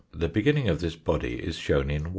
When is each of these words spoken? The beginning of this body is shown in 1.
The 0.15 0.29
beginning 0.29 0.67
of 0.67 0.79
this 0.79 0.95
body 0.95 1.35
is 1.35 1.57
shown 1.59 1.91
in 1.91 2.01
1. 2.05 2.09